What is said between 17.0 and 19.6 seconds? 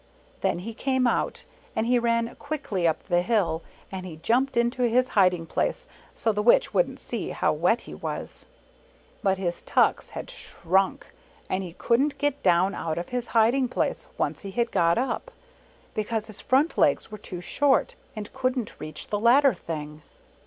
were too short, and wouldn't reach the ladder